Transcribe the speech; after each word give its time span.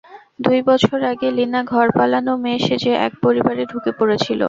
দুই 0.39 0.59
বছর 0.69 0.99
আগে, 1.11 1.27
লীনা 1.37 1.61
ঘর 1.71 1.87
পালানো 1.97 2.33
মেয়ে 2.43 2.59
সেজে 2.65 2.93
এক 3.05 3.13
পরিবারে 3.23 3.63
ঢুকে 3.71 3.91
পড়েছিল। 3.99 4.37